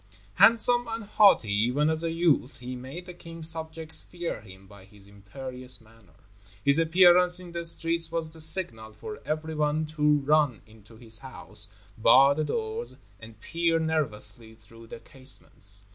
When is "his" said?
4.83-5.07, 6.65-6.79, 10.97-11.19